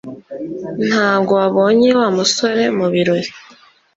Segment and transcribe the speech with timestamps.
[0.87, 3.29] Ntabwo wabonye Wa musore mubirori